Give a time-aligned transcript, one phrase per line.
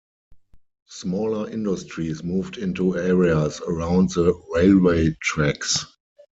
[0.87, 5.85] Smaller industries moved into areas around the railway tracks.